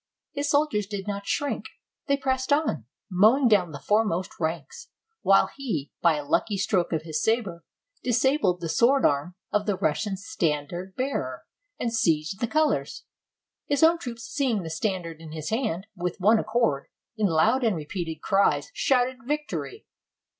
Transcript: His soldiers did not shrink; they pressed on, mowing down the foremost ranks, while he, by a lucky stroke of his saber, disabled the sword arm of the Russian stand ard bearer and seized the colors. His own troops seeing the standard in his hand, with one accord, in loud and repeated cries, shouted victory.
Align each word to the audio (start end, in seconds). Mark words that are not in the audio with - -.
His 0.31 0.49
soldiers 0.49 0.87
did 0.87 1.07
not 1.07 1.27
shrink; 1.27 1.65
they 2.07 2.17
pressed 2.17 2.51
on, 2.51 2.85
mowing 3.07 3.47
down 3.47 3.71
the 3.71 3.77
foremost 3.79 4.39
ranks, 4.39 4.87
while 5.21 5.47
he, 5.55 5.91
by 6.01 6.15
a 6.15 6.25
lucky 6.25 6.57
stroke 6.57 6.91
of 6.91 7.03
his 7.03 7.21
saber, 7.21 7.63
disabled 8.01 8.61
the 8.61 8.67
sword 8.67 9.05
arm 9.05 9.35
of 9.51 9.67
the 9.67 9.75
Russian 9.75 10.17
stand 10.17 10.73
ard 10.73 10.95
bearer 10.95 11.43
and 11.79 11.93
seized 11.93 12.39
the 12.39 12.47
colors. 12.47 13.03
His 13.67 13.83
own 13.83 13.99
troops 13.99 14.23
seeing 14.23 14.63
the 14.63 14.71
standard 14.71 15.21
in 15.21 15.33
his 15.33 15.51
hand, 15.51 15.85
with 15.95 16.19
one 16.19 16.39
accord, 16.39 16.87
in 17.15 17.27
loud 17.27 17.63
and 17.63 17.75
repeated 17.75 18.23
cries, 18.23 18.71
shouted 18.73 19.17
victory. 19.27 19.85